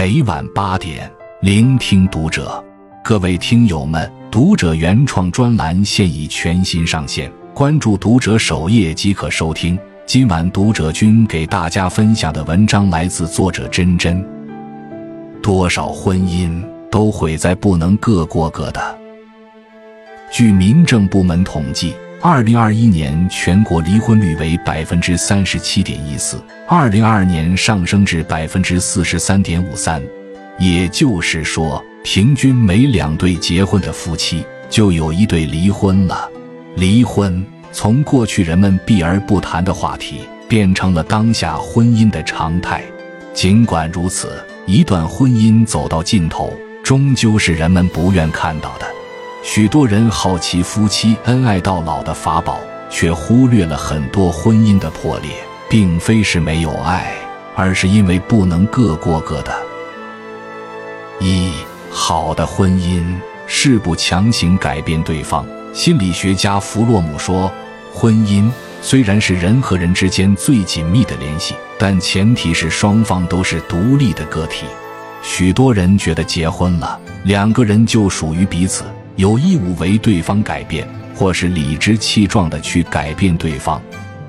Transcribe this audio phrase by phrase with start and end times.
[0.00, 1.12] 每晚八点，
[1.42, 2.64] 聆听读者。
[3.04, 9.78] 各位听友们，读者原创专栏现已全新上线，关注读者首页即可收听。
[10.06, 14.26] 今晚读者君给大家分享的文章来自作者真真。
[15.42, 18.98] 多少婚姻都毁在不能各过各的。
[20.32, 21.94] 据民政部门统计。
[22.22, 26.38] 二零二一年全国离婚率为百分之三十七点一四，
[26.68, 30.02] 二零二二年上升至百分之四十三点五三，
[30.58, 36.28] 也就是说，平均每两对结婚的夫妻就有一对离婚了。
[36.76, 42.84] 离婚从过去人们避而不谈的话题，变成了当下婚姻的常态。
[43.32, 46.52] 尽管如此，一段婚姻走到尽头，
[46.84, 48.86] 终究是人们不愿看到的。
[49.42, 55.30] 许多人好奇夫妻恩爱到老的法宝，却忽略了很多婚姻的破裂，
[55.68, 57.14] 并非是没有爱，
[57.56, 59.52] 而是因为不能各过各的。
[61.20, 61.52] 一
[61.90, 63.02] 好的婚姻
[63.46, 65.44] 是不强行改变对方。
[65.72, 67.50] 心理学家弗洛姆说，
[67.94, 68.50] 婚姻
[68.82, 74.66] 虽然是人和人之间最紧密的联系，但前提是双方都是独立的个体。
[75.22, 78.84] 许多人觉得结婚了，两个人就属于彼此。
[79.20, 83.78] 有义务为对方改变，或是理直气壮地去改变对方。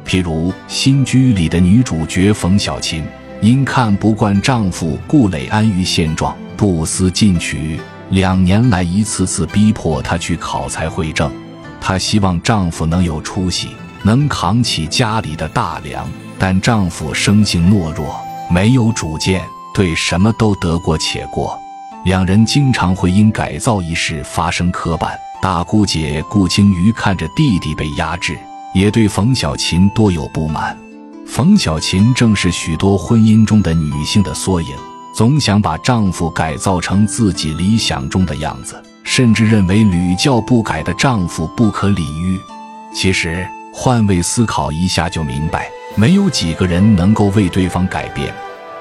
[0.06, 3.02] 譬如《新居》里的女主角冯小琴，
[3.40, 11.32] 因看不惯丈夫顾磊安于现状，不思进取，两年来一次次逼迫她去考才会证。
[11.80, 13.70] 她希望丈夫能有出息，
[14.04, 16.06] 能扛起家里的大梁，
[16.38, 18.20] 但丈夫生性懦弱，
[18.50, 19.42] 没有主见，
[19.74, 21.58] 对什么都得过且过。
[22.04, 25.12] 两人经常会因改造一事发生磕绊。
[25.42, 28.38] 大姑姐顾青瑜看着弟弟被压制，
[28.74, 30.78] 也对冯小琴多有不满。
[31.28, 34.76] 冯小琴正是许多婚姻中的女性的缩影，
[35.16, 42.40] 总想把丈夫改造成自己理想中的样子，甚至认为屡教不改的丈夫不可理喻。
[42.94, 48.34] 其实换位思考一下就明白，没有几个人能够为对方改变。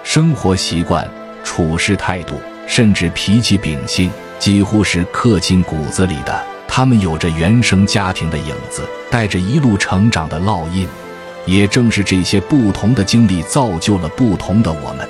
[0.03, 1.09] 生活习惯、
[1.45, 2.35] 处事态度。
[2.71, 4.09] 甚至脾气秉性
[4.39, 10.87] 几乎是刻进骨子里的，他们有着原生家庭的影子，带着一路成长的烙印。
[11.47, 15.09] 也正是这些不同的经历，造就了不同的我们。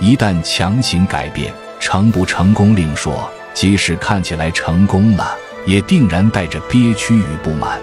[0.00, 3.12] 一旦强行改变，成不成功另说；
[3.52, 5.36] 即使看起来成功了，
[5.66, 7.78] 也定然带着憋屈与不满。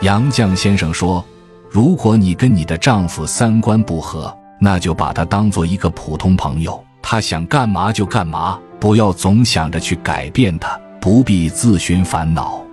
[0.00, 1.22] 杨绛先生说
[1.68, 12.64] ：“如果你跟你的丈夫三观不合，那就把他当做一个普通朋友，他想干嘛就干嘛。”不要总想着去改变它，不必自寻烦恼。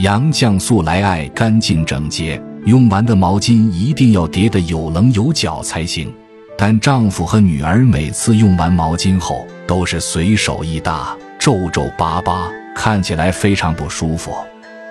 [0.00, 6.12] 杨绛素来爱干净整洁，用完的毛巾一定要叠得有棱有角才行。
[6.56, 14.32] 但丈夫和女儿每次用完毛巾后，都是随手一搭，皱皱巴巴，看起来非常不舒服。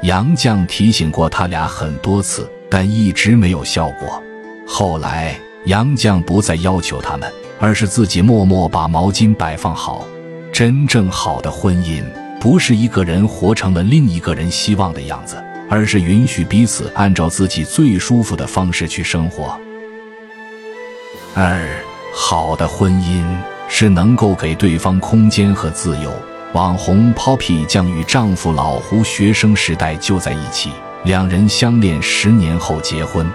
[0.02, 4.22] 杨绛提醒过他俩很多次，但一直没有效果。
[4.68, 5.36] 后来，
[5.66, 10.06] 杨绛不再要求他们，而是自己默默把毛巾摆放好。
[10.54, 12.04] 真正好的婚姻，
[12.40, 19.60] 不是一个人活成了另一个人希望的样子，而是允许彼此按照自己最舒服的方式去生活。
[21.34, 21.60] 二，
[22.14, 23.26] 好的婚姻
[23.68, 26.14] 是能够给对方空间和自由。
[26.54, 30.70] 网红 Poppy 酱与丈夫老胡学生时代就在一起，
[31.04, 33.28] 两人相恋十年后结婚。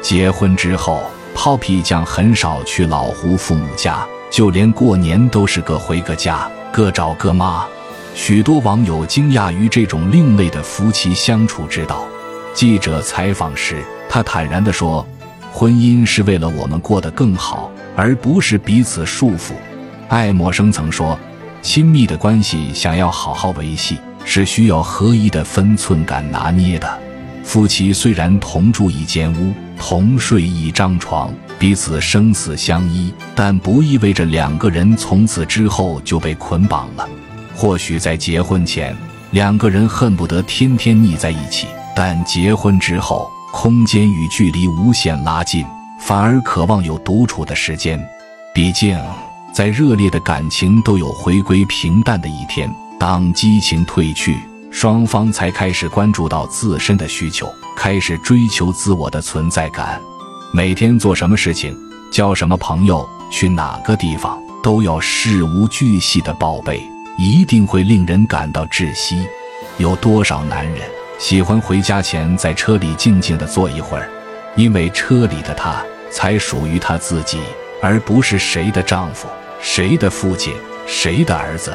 [0.00, 1.02] 结婚之后
[1.36, 6.50] ，Poppy 酱很少去老胡父母家，就连过年都是各回各家。
[6.72, 7.66] 各找各妈，
[8.14, 12.06] 许多网友惊讶于这种另类的夫妻相处之道。
[12.54, 15.06] 记者采访时，他坦然地说
[15.52, 19.52] ：“婚姻是为了我们过得更好，而不是彼此束缚。”
[20.08, 21.18] 爱默生曾说
[21.60, 27.01] ：“亲密的关系想要好好维系，是需要合一的分寸感拿捏的。
[27.42, 37.08] 夫妻虽然同住一间屋，同睡一张床。”彼此生死相依，但不意味着两个人从此之后就被捆绑了。
[37.54, 38.96] 或许在结婚前，
[39.30, 45.64] 两个人恨不得天天腻在一起，但结婚之后，空间与距离无限拉近，
[46.00, 47.96] 反而渴望有独处的时间。
[48.52, 48.98] 毕竟，
[49.54, 52.68] 在热烈的感情都有回归平淡的一天。
[52.98, 54.36] 当激情褪去，
[54.72, 57.46] 双方才开始关注到自身的需求，
[57.76, 60.00] 开始追求自我的存在感。
[60.50, 61.76] 每天做什么事情，
[62.10, 66.82] 交什么朋友，去哪个地方，都要事无巨细的报备，
[67.18, 69.26] 一定会令人感到窒息。
[69.76, 70.88] 有多少男人
[71.18, 74.10] 喜欢回家前在车里静静的坐一会儿，
[74.56, 77.38] 因为车里的他才属于他自己，
[77.82, 79.28] 而不是谁的丈夫、
[79.60, 80.54] 谁的父亲、
[80.86, 81.74] 谁的儿子？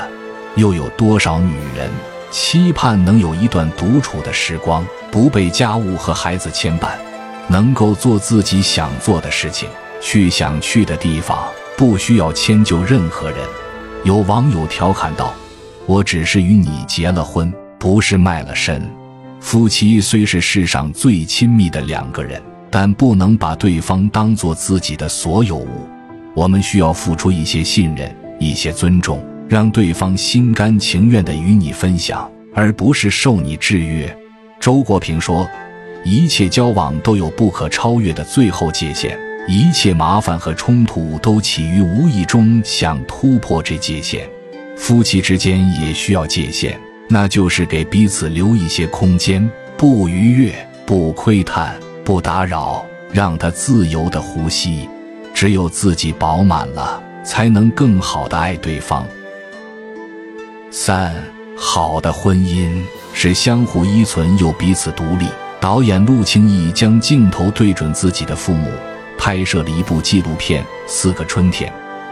[0.55, 1.87] 又有多少女人
[2.29, 6.89] 期盼能有一段独处的时光，不被家务和孩子牵绊，
[7.47, 9.69] 能够做自己想做的事情，
[10.01, 11.47] 去想去的地方，
[11.77, 13.39] 不需要迁就任何人？
[14.03, 15.33] 有网友调侃道
[15.87, 18.81] ：“我只是与你结了婚，不是卖了身。
[19.39, 25.87] 夫妻虽是世上最亲密的两个人，但不能把对方当做自己的所有物。
[26.35, 34.13] 我们需要付出一些信任，一些尊重。”让对方心甘情愿地与你分享，而不是受你制约。
[34.59, 35.47] 周国平说
[36.03, 39.17] ：“一切交往都有不可超越的最后界限，
[39.47, 44.27] 一切麻烦和冲突都起于无意中想突破这界限。
[44.75, 46.77] 夫妻之间也需要界限，
[47.07, 50.53] 那就是给彼此留一些空间，不逾越，
[50.85, 51.73] 不窥探，
[52.03, 54.89] 不打扰，让他自由地呼吸。
[55.33, 59.07] 只有自己饱满了，才能更好地爱对方。”
[60.69, 61.15] 三
[61.57, 62.83] 好的婚姻
[63.13, 65.27] 是相互依存又彼此独立。
[65.59, 68.69] 导演陆清义将镜头对准自己的父母，
[69.17, 71.71] 拍摄了一部纪录片《四个春天》。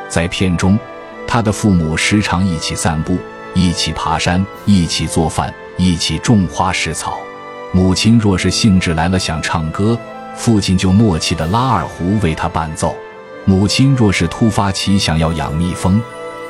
[0.10, 0.80] 在片中，
[1.28, 3.18] 他的父母时常一起散步，
[3.54, 7.20] 一起爬山，一起做饭，一起种花食草。
[7.72, 9.98] 母亲若是兴致来了想唱歌，
[10.36, 12.96] 父亲就默契地拉二胡为他伴奏；
[13.44, 16.02] 母亲若是突发奇想要养蜜蜂。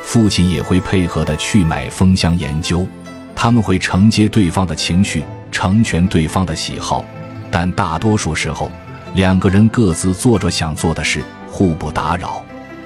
[0.06, 2.88] 父亲也会配合的去买蜂箱研究，
[3.36, 7.04] 他们会承接对方的情绪，成全对方的喜好，
[7.52, 8.72] 但大多数时候，
[9.16, 12.42] 两个人各自做着想做的事，互不打扰。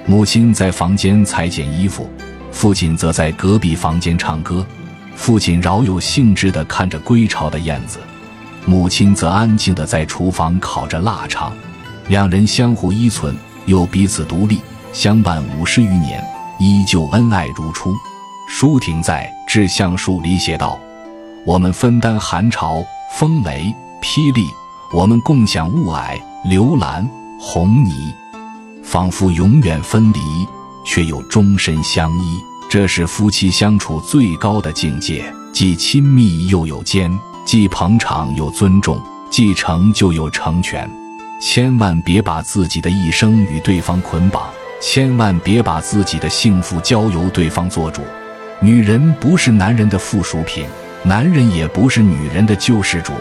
[0.08, 2.10] 母亲在房间裁剪衣服，
[2.52, 4.66] 父亲则在隔壁房间唱歌。
[5.14, 8.00] 父亲饶有兴致地看着归巢的燕子，
[8.66, 11.54] 母亲则安静地在厨房烤着腊肠。
[12.08, 13.36] 两人相互依存，
[13.66, 14.62] 又彼此独立，
[14.94, 16.24] 相伴五十余年。
[16.60, 17.96] 依旧恩爱如初。
[18.48, 20.78] 舒婷在《致橡树》里写道
[21.46, 22.84] ：“我们分担寒潮、
[23.18, 24.50] 风雷、霹雳，
[24.92, 27.08] 我们共享雾霭、流岚、
[27.40, 28.14] 红泥，
[28.84, 30.20] 仿佛永远分离，
[30.84, 32.40] 却又终身相依。
[32.70, 37.12] 这是夫妻相处最高的境界，既亲密又有间，
[37.46, 40.90] 既捧场又尊重，既成就又成全。
[41.42, 48.02] 千万别把自己的一生与对方捆绑。”千万别把自己的幸福交由对方做主，
[48.62, 50.66] 女人不是男人的附属品，
[51.04, 53.14] 男人也不是女人的救世主。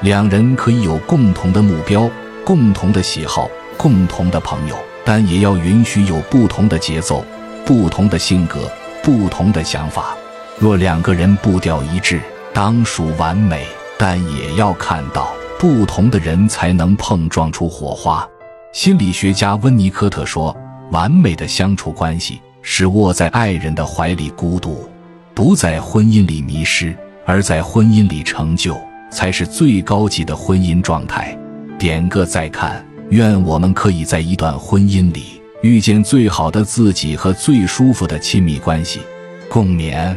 [0.00, 2.10] 两人可以有共同的目标、
[2.44, 7.24] 共同的喜好、共同的朋友，但也要允许有不同的节奏、
[7.66, 8.70] 不同的性格、
[9.02, 10.16] 不同的想法。
[10.58, 12.20] 若两个人步调一致，
[12.52, 13.66] 当属完美，
[13.98, 18.26] 但也要看到不同的人才能碰撞出火花。
[18.72, 20.56] 心理学家温尼科特说。
[20.94, 24.88] 完美的相处关系是握在爱人的怀里孤独，
[25.34, 26.96] 不在婚姻里迷失，
[27.26, 28.80] 而在婚姻里成就，
[29.10, 31.36] 才是最高级的婚姻状态。
[31.76, 39.00] 点个再看，愿我们可以在一段婚姻里遇见最好的自己和最舒服的亲密关系。
[39.48, 40.16] 共勉。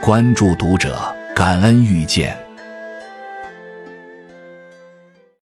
[0.00, 0.96] 关注读者，
[1.34, 2.41] 感恩遇见。